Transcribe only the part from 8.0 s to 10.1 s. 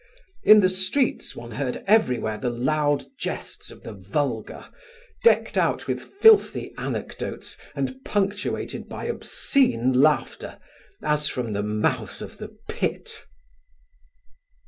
punctuated by obscene